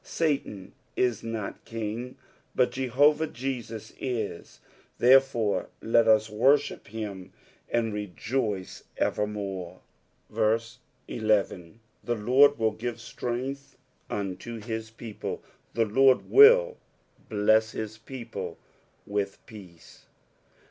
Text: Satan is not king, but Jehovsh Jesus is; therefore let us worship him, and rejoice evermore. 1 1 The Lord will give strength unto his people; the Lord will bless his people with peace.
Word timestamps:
Satan 0.03 0.73
is 0.95 1.21
not 1.21 1.63
king, 1.63 2.17
but 2.55 2.71
Jehovsh 2.71 3.29
Jesus 3.33 3.93
is; 3.99 4.59
therefore 4.97 5.67
let 5.79 6.07
us 6.07 6.27
worship 6.27 6.87
him, 6.87 7.31
and 7.69 7.93
rejoice 7.93 8.83
evermore. 8.97 9.79
1 10.27 10.59
1 11.07 11.79
The 12.03 12.15
Lord 12.15 12.57
will 12.57 12.71
give 12.71 12.99
strength 12.99 13.77
unto 14.09 14.57
his 14.59 14.89
people; 14.89 15.43
the 15.75 15.85
Lord 15.85 16.27
will 16.31 16.77
bless 17.29 17.73
his 17.73 17.99
people 17.99 18.57
with 19.05 19.37
peace. 19.45 20.07